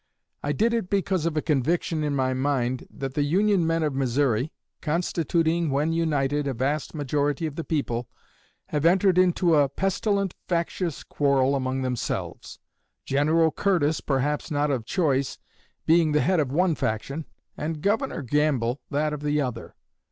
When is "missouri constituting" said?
3.93-5.69